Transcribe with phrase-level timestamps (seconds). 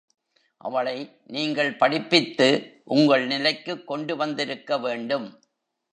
[0.57, 1.11] அவளை
[1.27, 2.79] நீங்கள் படிப்பித்து
[2.83, 5.41] உங்கள் நிலைக்குக் கொண்டு வந்திருக்க வேண்டும்.